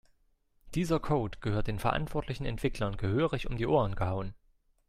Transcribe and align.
Dieser 0.73 0.99
Code 0.99 1.37
gehört 1.41 1.67
den 1.67 1.77
verantwortlichen 1.77 2.43
Entwicklern 2.47 2.97
gehörig 2.97 3.47
um 3.47 3.55
die 3.57 3.67
Ohren 3.67 3.93
gehauen. 3.93 4.33